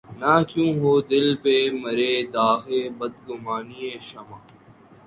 نہ 0.19 0.33
کیوں 0.49 0.71
ہو 0.81 0.91
دل 1.09 1.27
پہ 1.43 1.55
مرے 1.81 2.13
داغِ 2.33 2.65
بدگمانیِ 2.97 3.81
شمع 4.07 4.39